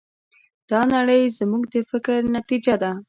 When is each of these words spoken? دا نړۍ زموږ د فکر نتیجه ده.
دا 0.69 0.79
نړۍ 0.93 1.23
زموږ 1.39 1.63
د 1.73 1.75
فکر 1.91 2.19
نتیجه 2.37 2.75
ده. 2.81 2.91